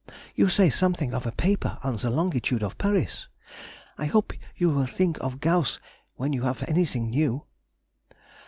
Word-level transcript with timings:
You 0.33 0.49
say 0.49 0.71
something 0.71 1.13
of 1.13 1.27
a 1.27 1.31
paper 1.31 1.77
on 1.83 1.97
the 1.97 2.09
longitude 2.09 2.63
of 2.63 2.79
Paris; 2.79 3.27
I 3.99 4.05
hope 4.05 4.33
you 4.55 4.71
will 4.71 4.87
think 4.87 5.19
of 5.21 5.39
Gauss 5.39 5.79
when 6.15 6.33
you 6.33 6.41
have 6.41 6.67
anything 6.67 7.11
new. 7.11 7.45